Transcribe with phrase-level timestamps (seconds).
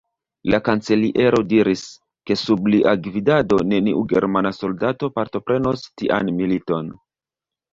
[0.51, 1.83] La kanceliero diris,
[2.31, 6.91] ke sub lia gvidado neniu germana soldato partoprenos tian militon.